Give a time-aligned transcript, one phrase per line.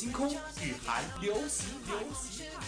[0.00, 2.59] 星空、雨涵、流行、流行。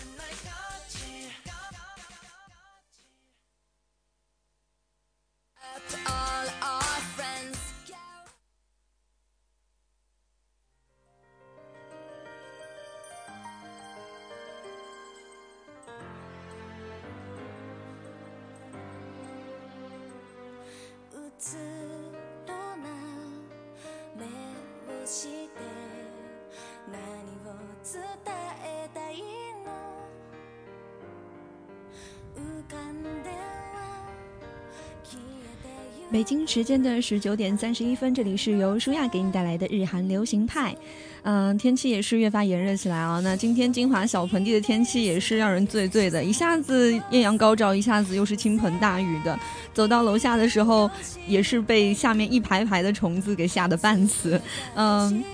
[36.12, 40.76] 北京时间的十九点三十一分，这里是由舒亚给你带来的日韩流行派。
[41.22, 43.18] 嗯，天气也是越发炎热起来啊。
[43.20, 49.38] 那今天金华小盆地的天气也是让人醉醉的，一下子艳阳高照，一下子又是倾盆大雨的。
[49.72, 50.90] 走到楼下的时候，
[51.26, 54.38] 也是被下面一排排的虫子给吓得半死。
[54.74, 55.24] 嗯。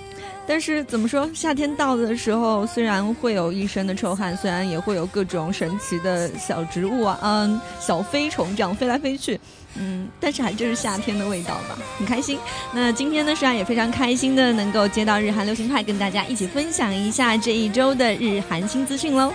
[0.49, 9.39] 但是怎么说，夏天到的时候，虽然会有一身的臭汗，虽然也会有各种神奇的小植物啊，嗯，小飞虫这样飞来飞去，
[9.75, 12.39] 嗯，但是还就是夏天的味道吧，很开心。
[12.73, 19.31] 那今天呢，实然也非常开心的能够接到日韩流行派，跟大家一起分享一下这一周的日韩新资讯喽。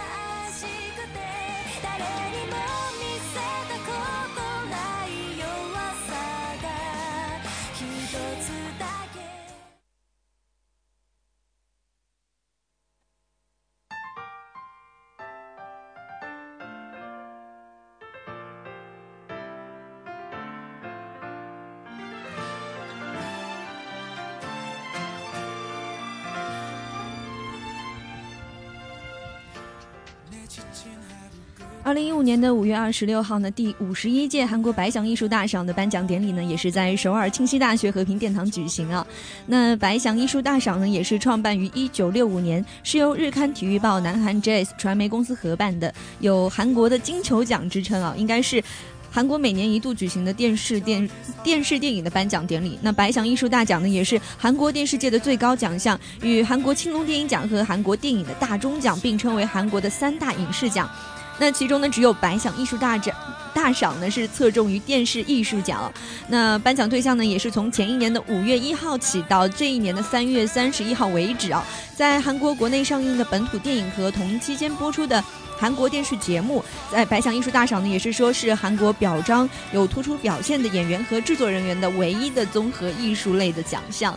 [31.86, 39.06] 二零一五年的五月二十六号呢，第五十一届韩国白想艺术大赏的颁奖典礼呢，也是在首尔庆熙大学和平殿堂举行啊。
[39.48, 48.64] 那白想艺术大赏呢，也是创办于一九六五年，是由日刊体育报、南韩 Jazz 传媒公司合办的，有韩国的金球奖之称啊，应该是
[49.14, 51.08] 韩国每年一度举行的电视电
[51.44, 52.80] 电视电影的颁奖典礼。
[52.82, 60.90] 那白想艺术大奖呢，也是韩国电视界的最高奖项，与韩国青龙电影奖和韩国电影的大钟奖并称为韩国的三大影视奖。
[61.38, 63.16] 那其中呢，只有白想艺术大奖
[63.54, 65.92] 大赏呢是侧重于电视艺术奖。
[66.28, 71.64] 那颁奖对象呢，也是从前一年的五月一号起到这一年的三月三十一号为止啊，
[71.96, 75.24] 在韩国国内上映的本土电影和同期间播出的
[75.64, 84.14] 韩国电视节目，在白想艺术大赏呢，也是说是韩国表彰有突出表现的演员和制作人员的唯一的综合艺术类的奖项。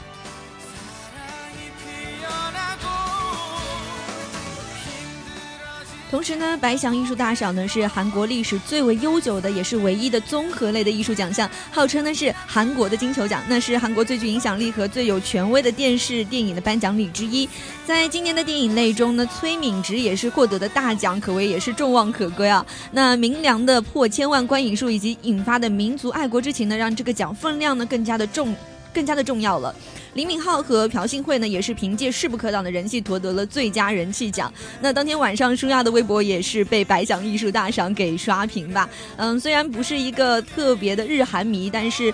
[6.08, 17.48] 同时呢，白翔艺术大赏呢是韩国历史最为悠久的，也是唯一的综合类的艺术奖项，号称呢是韩国的金球奖，那是韩国最具影响力和最有权威的电视电影的颁奖礼之一。
[17.84, 22.64] 在今年的电影类中呢，崔敏植也是获得的大奖，可谓也是众望可归啊。
[22.92, 28.54] 那明良的破千万观影数以及引发的民族爱国之情呢，让这个奖分量呢更加的重，
[28.96, 29.74] 更加的重要了。
[30.14, 34.50] 李敏镐和朴信惠呢，也是凭借势不可挡的人气夺得了最佳人气奖。
[34.80, 38.88] 那当天晚上，舒亚的微博也是被白想艺术大赏给刷屏吧。
[39.18, 42.12] 嗯，虽然不是一个特别的日韩迷，但是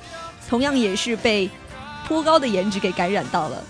[0.48, 1.48] 同样也是被
[2.08, 3.62] 颇高的颜值给感染到了。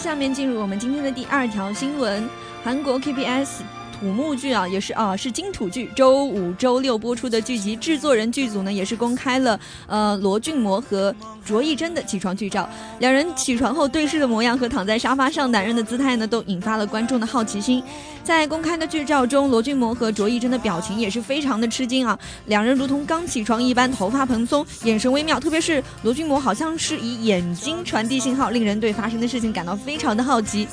[0.00, 2.26] 下面进入我们今天的第二条新闻，
[2.64, 3.60] 韩国 KBS。
[4.00, 7.76] 土木剧啊，也是啊，是金土剧，周五、周六播出的剧集。
[7.76, 11.14] 制作人剧组呢，也是公开了呃罗俊模和
[11.50, 12.68] 卓艺珍的起床剧照。
[13.00, 17.82] 两人起床后对视的模样和躺在沙发上男人的姿态呢，都引发了观众的好奇心。
[18.22, 22.16] 在公开的剧照中，罗俊模和卓艺珍的表情也是非常的吃惊啊，
[22.46, 25.40] 两人如同刚起床一般，头发蓬松，眼神微妙。
[25.40, 30.68] 特别是罗俊模好像是以眼睛传递信号，令人对发生的事情感到非常的好奇。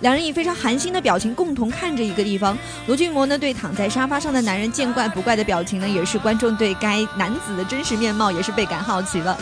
[0.00, 2.56] 两人以非常寒心的表情共同看着一个地方。
[2.86, 9.36] 罗俊模呢，对躺在沙发上的男人见怪不怪的表情呢，也是观众对该男子的真实面貌也是倍感好奇了。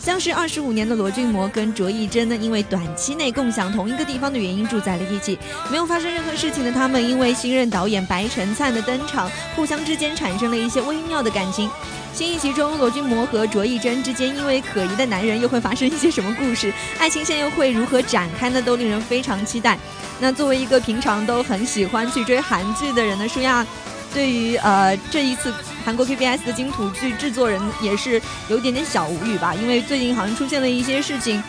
[0.00, 5.38] 相识二十五年的罗俊模跟卓一珍呢，因为短期内共享同一个地方的原因住在了一起。
[5.70, 11.70] 没有发生任何事情的他们，因为新任导演白晨灿的登场，互相之间产生了一些微妙的感情。
[12.14, 16.72] 新一集中，罗俊模和卓一珍之间因为可疑的男人又会发生一些什么故事？
[16.98, 18.62] 爱情线又会如何展开呢？
[18.62, 19.78] 都令人非常期待。
[20.18, 23.66] 那作为一个平常都很喜欢去追韩剧的人呢，舒亚
[24.14, 25.52] 对于呃这一次
[25.84, 31.42] 韩国 KBS 的金土剧制作人也是有点点小无语吧，因为最近好像出现了一些事情，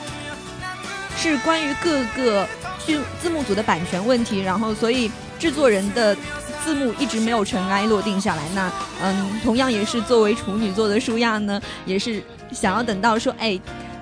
[1.17, 2.47] 是关于各个
[2.85, 6.15] 剧字幕组的版权问题，然后所以制作人的
[6.63, 8.43] 字幕一直没有尘埃落定下来。
[8.55, 8.71] 那
[9.03, 13.59] 嗯，同样也是作为处女座的舒亚呢，也是想要等到说，哎，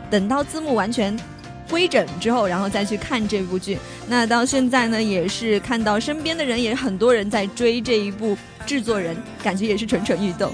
[0.10, 1.18] 等到字幕完全。
[1.70, 3.78] 规整之后，然后再去看这部剧。
[4.08, 10.52] 那到现在呢，也是看到身边的人也很多人在追这一部，制作人感觉也是蠢蠢欲动。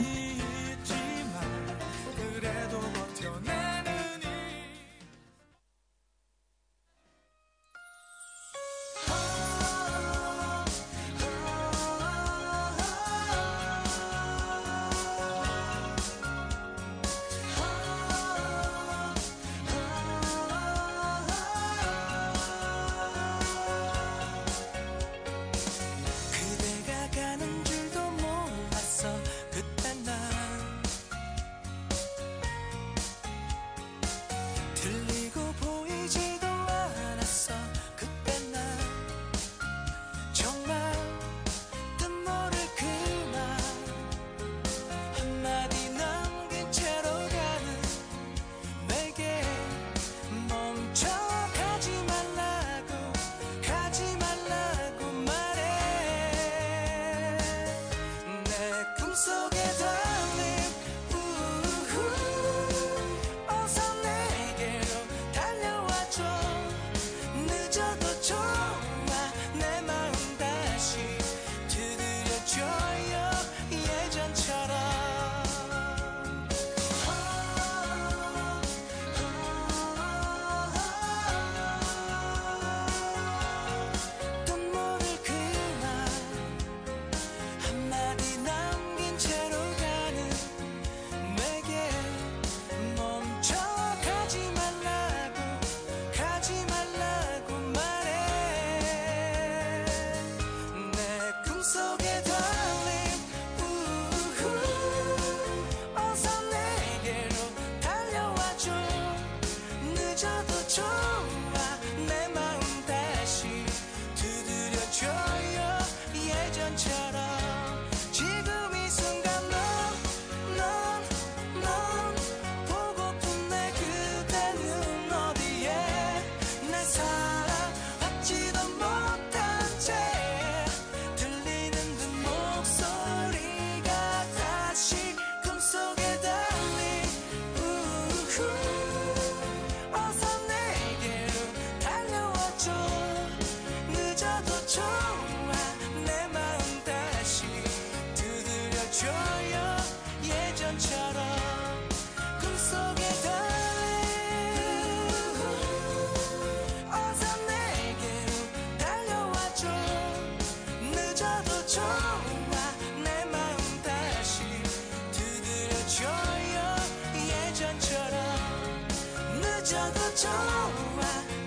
[169.65, 171.01] 늦어도 좋아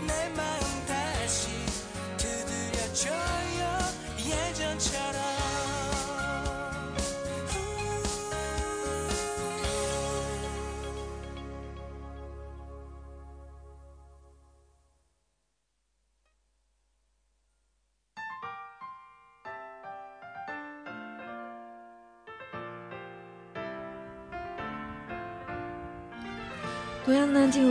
[0.05, 1.51] 내 마음 다시
[2.17, 3.79] 두드려줘요
[4.19, 5.29] 예전처럼.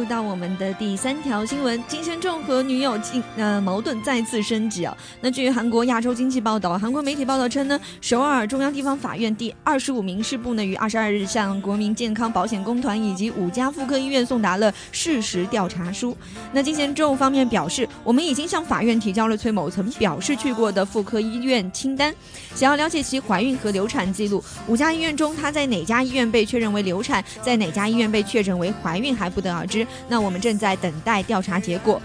[0.07, 4.95] 到我们的第三条新闻，金贤重和女友进呃矛盾再次升级啊。
[5.21, 16.17] 那据韩国亚洲经济报道，韩国媒体报道称呢，首尔中央地方法院第二十五民事部呢于二十二日向国民健康保险公团以及五家妇科医院送达了事实调查书。
[16.51, 22.13] 那金贤重方面表示，我们已经向法院提交了崔某曾表示去过的妇科医院清单，
[22.55, 24.43] 想要了解其怀孕和流产记录。
[24.67, 29.27] 五家医院中，她在哪家医院被确认为流产，在哪家医院被确诊为怀孕还。
[29.37, 29.85] 不得而知。
[30.07, 32.01] 那我们正在等待调查结果。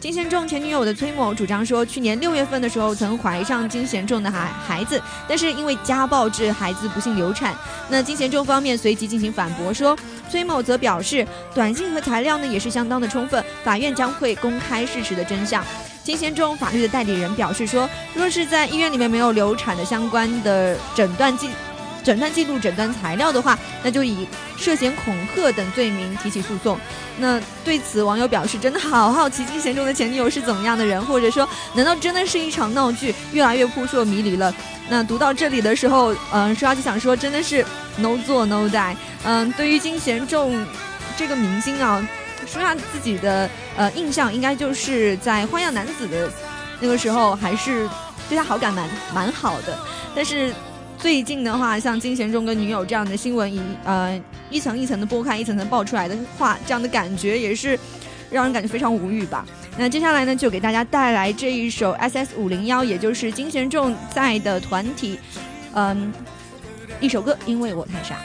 [0.00, 7.54] 金贤重前女友的崔某主张说，去年六月份的时候曾怀上金贤重的孩孩子，但是因为家暴致孩子不幸流产。
[7.88, 9.96] 那金贤重方面随即进行反驳说，
[10.30, 15.64] 崔某则表示，短信和材料呢也是相当的充分，法院将会公开事实的真相。
[16.02, 21.48] 金贤重法律的代理人表示说，若是在医院里面没有流产的相关的诊断记。
[22.04, 26.78] 诊断记录、诊断材料的话，那就以涉嫌恐吓等罪名提起诉讼。
[27.18, 33.14] 那对此，网友表示真的好好奇金贤重的前女友是怎么样的人，或者说，难道真的是一场闹剧？
[33.32, 34.54] 越来越扑朔迷离了。
[34.88, 37.64] 那读到这里的时候，嗯，舒雅就想说，真的是
[37.96, 38.94] no 做 no die。
[39.24, 40.66] 嗯，对于金贤重
[41.16, 42.06] 这个明星啊，
[42.46, 46.30] 舒雅自己的呃印象应该就是在《花样男子》的
[46.80, 47.88] 那个时候，还是
[48.28, 49.78] 对他好感蛮蛮好的，
[50.14, 50.52] 但是。
[50.98, 54.18] 最近的话，像金贤重跟女友这样的新闻，一呃
[54.50, 57.78] 一层一层的剥开，一层层爆出来的话，这样的感觉也是
[58.30, 59.46] 让人感觉非常无语吧。
[59.76, 65.18] 那接下来呢，就给大家带来这一首 S S 五零幺，也就是金贤重在的团体，
[65.74, 66.12] 嗯，
[67.00, 68.16] 一首歌，因为我太傻。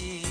[0.00, 0.27] you.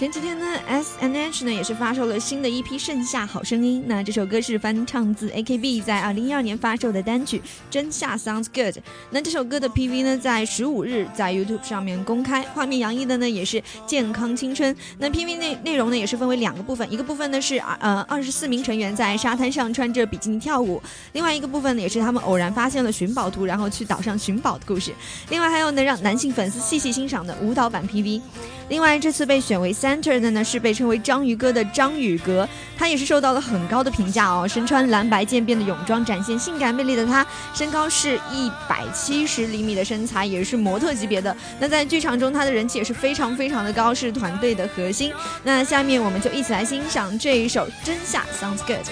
[0.00, 3.82] 前几天呢，S N H 呢也是发售了新的一批《盛夏好声音》。
[3.86, 8.78] 那这首歌是翻唱自 A K B 在二零一二年发售的单曲《真夏 Sounds Good》。
[9.10, 14.74] 那这首歌的 P V 呢，在十五日在 YouTube 上面公开，画面洋溢的呢也是健康青春。
[14.96, 20.82] 那 P V 内内容呢也是分为两个部分，一个部分呢是呃二十四名成员在沙滩上穿着比基尼跳舞，
[21.12, 24.94] 另外一个部分呢也是他们偶然发现了寻宝图，然后去岛上寻宝的故事。
[25.28, 28.22] 另外还有呢让男性粉丝细细欣赏的舞蹈版 P V。
[28.70, 34.46] 另外这次被选为 Center 的呢是被称为章鱼哥的张宇格，他也是受到了很高的评价哦。
[34.46, 41.36] 身穿蓝白渐变的泳装，展现性感魅力的他，身高是一百七十厘米的身材，也是模特级别的。
[41.58, 45.12] 那在剧场中，他的人气也是非常非常的高，是团队的核心。
[45.42, 48.86] 那下面我们就一起来欣赏这一首《真夏 Sounds Good》。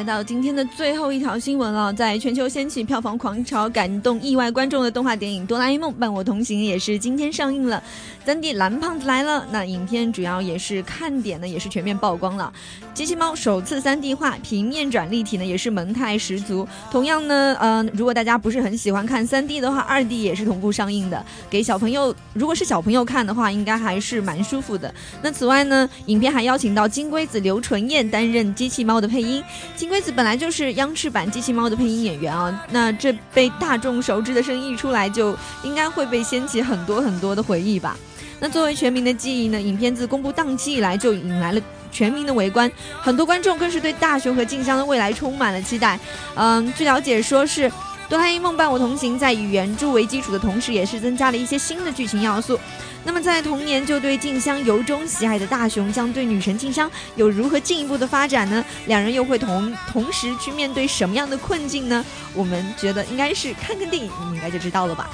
[0.00, 7.82] 来到今天的最后一条新闻了，在全球掀起票房狂潮、感动亿万观众的动画电影《哆啦 A 梦伴我同行》也是今天上映了。
[8.24, 12.50] 三 D 蓝胖子来了，那影片主要也是看点呢，也是全面曝光了。
[12.94, 16.66] 机器猫首次三 D 化，平面转立体呢，也是萌态十足。
[16.90, 24.94] 同样呢，嗯，如果大家不是很喜欢看三 D 的话，二 D 也是同步上映的，给小朋友，如果是小朋友看的话，应该还是蛮舒服的。
[25.22, 29.42] 那此外呢，影片还邀请到金龟子刘纯燕担任机器猫的配音。
[29.74, 37.96] 金龟子本来就是央视版机器猫的配音演员啊，那这被大众熟知的声音一出来，就应该会被掀起很多很多的回忆吧。
[38.38, 45.98] 那作为全民的记忆呢，影片自公布档期以来就引来了全民的围观，很多观众更是对大雄和静香的未来充满了期待。
[46.36, 47.70] 嗯，据了解说是。
[48.08, 52.58] 哆啦 A 梦伴我同行，在以原著为基础的同时，也是增加了一些新的剧情要素。
[53.02, 58.64] 那么，在童年就对静香由衷喜爱的大雄，将对女神静香有如何进一步的发展呢？
[58.86, 62.04] 两人又会同同时去面对什么样的困境呢？
[62.34, 65.10] 我们觉得应该是看看电影，你应该就知道了吧。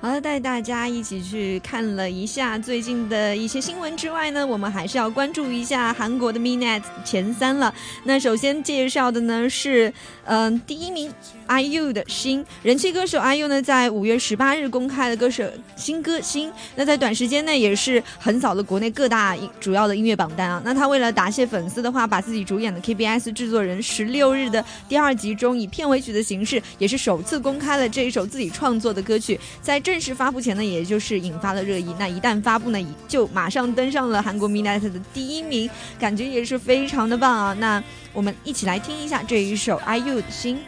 [0.00, 7.74] 好了，带大家一起去看了一下最近的一些新闻之外呢，我们还是要关注一下韩国的 Mnet 前三了。
[8.04, 9.92] 那首先介绍的呢是，
[10.24, 11.12] 嗯，第一名
[11.48, 15.42] IU 的新人气歌手 IU 呢，在五月十八日公开了歌手
[15.74, 20.62] 新歌《新》，那在短时间内也是横扫了国内各大主要的音乐榜单啊。
[20.64, 29.82] 那他为了答谢粉丝的话，把自己主演的 KBS 制作人十六日的第二集中，以片尾曲的形式，也是首次公开了这一首自己创作的歌曲，在。
[29.88, 31.94] 正式发布前呢，也就是引发了热议。
[31.98, 37.56] 那一旦发布呢，就马上登上了韩国 Midnight 的第一名，感觉也是非常的棒啊！
[37.58, 40.58] 那我们一起来听一下这一首 IU 的心。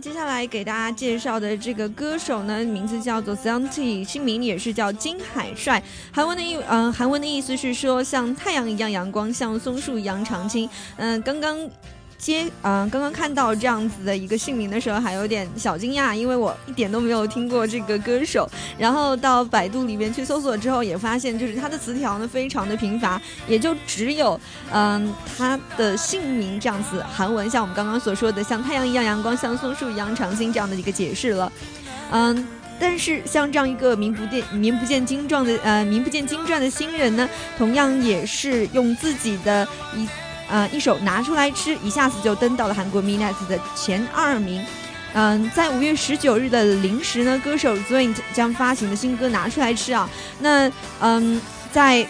[0.00, 5.82] 接下来给大家介绍的这个歌手呢，名字叫做 s a n t i 姓名也是叫金海帅。
[6.12, 10.68] 韩文的意，嗯，韩文的意思是说像太阳一样阳光，像松树一样常青。
[10.96, 11.68] 嗯，刚刚。
[12.18, 18.46] 接嗯，刚刚看到这样子的一个姓名的时候，还有点小惊讶，因为我一点都没有听过这个歌手。
[18.76, 24.38] 然后到百度里面去搜索之后，也发现就是他的词条呢非常的贫乏，也就只有
[24.72, 31.52] 嗯他的姓名这样子韩文，像我们刚刚所说的像太阳一样阳光，像松树一样长青这样的一个解释了。
[32.10, 32.46] 嗯，
[32.80, 40.08] 但是像这样一个名不见名不见经传的呃名不见经传的新人呢，同样也是用自己的一。
[40.48, 44.64] 呃，一首拿出来吃，一下子就登到了韩国 Mnet 的前二名。
[45.14, 50.08] 嗯，在五月十九日的零时呢，歌手 z w i n t 将发行的新歌拿出来吃啊。
[50.40, 50.70] 那
[51.00, 51.40] 嗯，
[51.72, 52.06] 在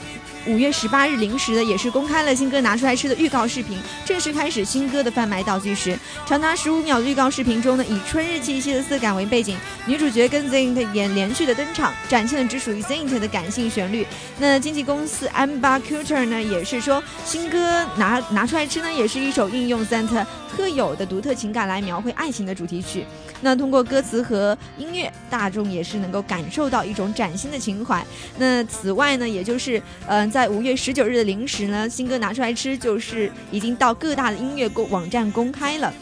[0.47, 5.99] 五月十八日零时呢，也是公开了新歌拿出来吃的预告视频，正式开始新歌的贩卖倒计时。
[6.27, 14.07] 长达十五秒的预告视频中呢，以春日气息的色感为背景，女主角跟 Zayn 演连续的登场，展现了只属于 Zayn 的感性旋律。
[14.39, 20.09] 那经纪公司 Amba Culture 呢，也是说新歌拿拿出来吃呢，也是一首运用 Zayn
[20.57, 23.05] 特有的独特情感来描绘爱情的主题曲。
[23.41, 28.05] 那通过歌词和音乐，大众也是能够感受到一种崭新的情怀。
[28.39, 35.94] 那此外呢，也就是嗯，在五月十九日的零时呢，新歌拿出来吃，就是已经到各大的音乐公网站公开了。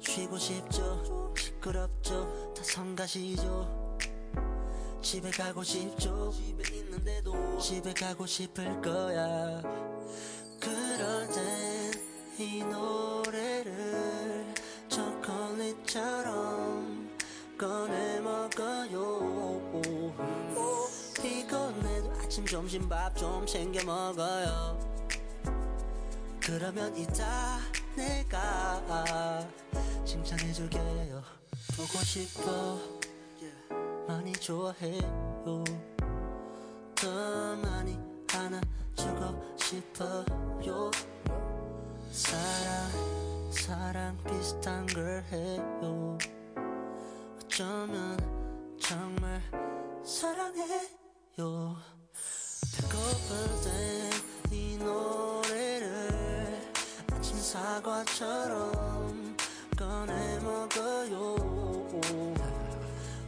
[0.00, 3.98] 쉬고 싶죠 시끄럽죠 다 성가시죠
[5.00, 9.62] 집에 가고 싶죠 집에 있는데도 집에 가고 싶을 거야
[10.60, 14.54] 그럴 땐 이 노래를
[14.88, 16.30] 초콜릿처럼
[17.58, 18.01] 꺼내
[22.32, 24.78] 아침 점심 밥 좀 챙겨 먹어요.
[26.40, 27.58] 그러면 이따
[27.94, 29.46] 내가
[30.06, 31.22] 칭찬해줄게요.
[31.76, 32.78] 보고 싶어.
[34.08, 35.62] 많이 좋아해요.
[36.94, 37.98] 더 많이
[38.32, 40.90] 안아주고 싶어요.
[42.10, 46.16] 사랑 사랑 비슷한 걸 해요.
[47.44, 48.16] 어쩌면
[48.80, 49.42] 정말
[50.02, 50.88] 사랑해
[51.38, 51.76] 요
[53.02, 56.62] 배고플 땐이 노래를
[57.12, 59.36] 아침 사과처럼
[59.76, 61.36] 꺼내 먹어요.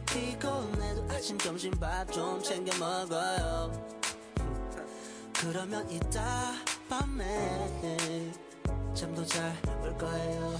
[0.05, 3.71] 피곤해도 아침 점심 밥 좀 챙겨 먹어요.
[5.33, 6.53] 그러면 이따
[6.89, 8.31] 밤에
[8.93, 9.53] 잠도 잘
[9.83, 10.57] 올 거예요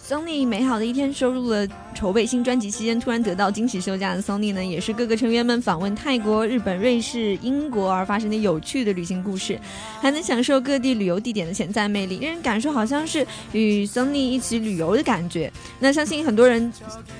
[0.00, 1.66] sony 美好的一天收入了
[1.98, 9.58] 筹备新专辑期间突然得到惊喜休假的 Sony 呢，也是各个成员们访问泰国、日本、瑞士、英国而发生的有趣的旅行故事，
[10.00, 15.52] 还能享受各地旅游地点的潜在魅力，让人感受好像是与 Sony 一起旅游的感觉。
[15.80, 16.72] 那相信很多人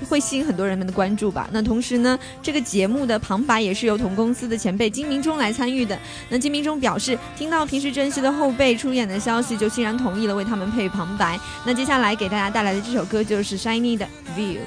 [0.07, 1.49] 会吸引很多人们的关注吧。
[1.51, 5.99] 那同时呢，这个节目的旁白也是由同公司的前辈金明忠来参与的。
[6.29, 11.37] 那金明忠表示，听到平时珍惜的后辈出演的消息，就欣然同意了为他们配旁白。
[11.65, 14.07] 那接下来给大家带来的这首歌就是 Shiny 的
[14.37, 14.59] View。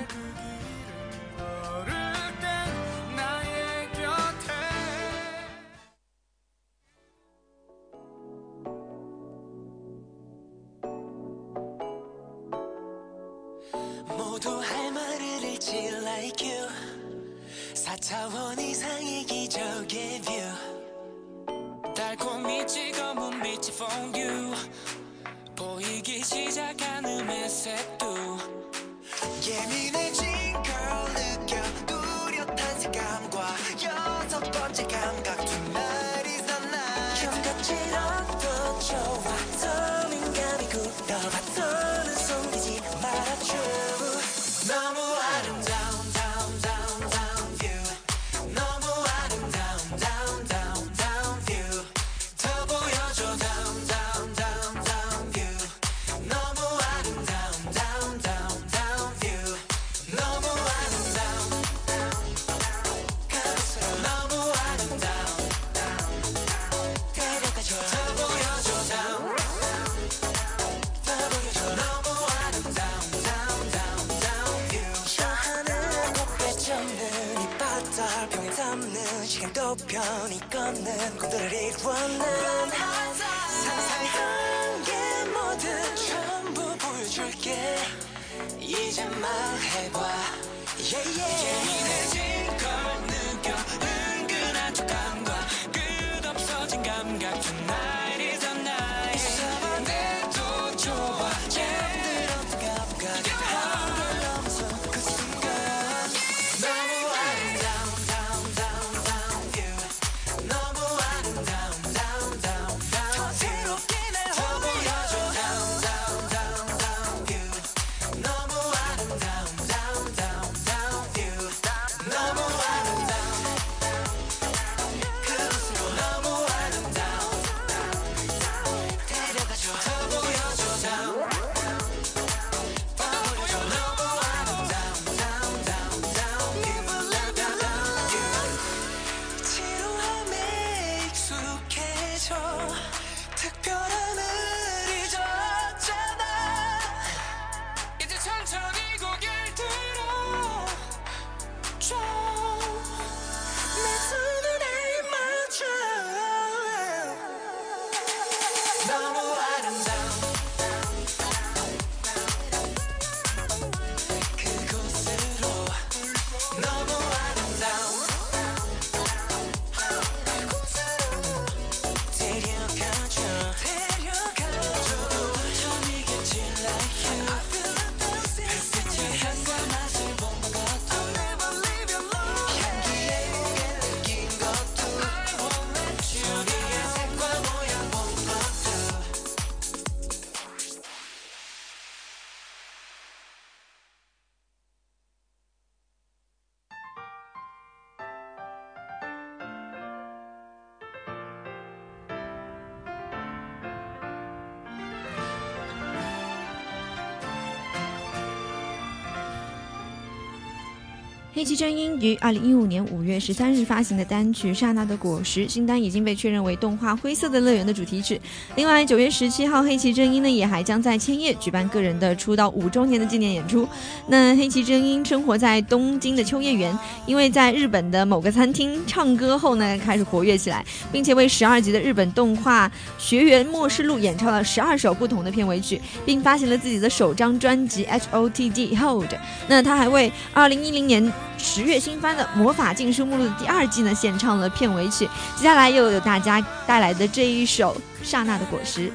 [211.43, 218.21] 黑崎真音于二零一五年五月十三日发行的单曲《刹那的果实》新单已经被确认为动画《灰色的乐园》的主题曲。
[218.55, 223.67] 另外，九月十七号，黑崎真音呢也还将在千叶举办个人的出道五周年的纪念演出。
[224.07, 232.69] 那黑崎真音生活在东京的秋叶原，因为在日本的某个餐厅唱歌后呢，开始活跃起来，并且为十二集的日本动画
[232.99, 239.09] 《学园末世录》演唱了十二首不同的片尾曲，并发行了自己的首张专辑《H O T D Hold》。
[239.49, 241.13] 那他还为二零一零年
[241.43, 245.09] 十月新番的《魔法禁书目录》的第二季呢献唱了片尾曲。
[245.35, 247.77] 接下来又有大家带来的这一首
[248.09, 248.89] 《刹那的果实》。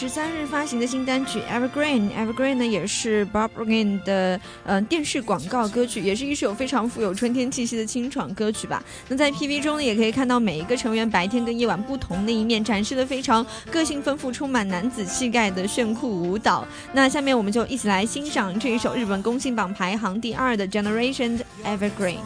[0.00, 8.82] 十三日发行的新单曲《Evergreen》，《Evergreen》呢也是 Bobrogin 的嗯电视广告歌曲，也是一首非常富有春天气息的清爽歌曲吧。
[9.08, 16.66] 那在 PV 中呢，也可以看到每一个成员白天跟夜晚不同的一面，展示的非常个性丰富、充满男子气概的炫酷舞蹈。
[16.94, 22.16] 那下面我们就一起来欣赏这一首日本公信榜排行第二的《Generation Evergreen》。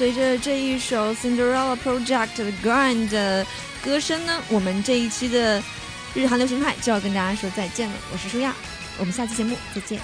[0.00, 3.46] 随着这一首 Cinderella Project 的 Grind 的
[3.84, 5.62] 歌声呢，我们这一期的
[6.14, 7.94] 日韩流行派就要跟大家说再见了。
[8.10, 8.54] 我是舒亚，
[8.96, 10.00] 我们下期节目再见。